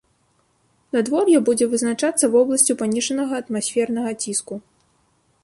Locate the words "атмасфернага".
3.45-4.11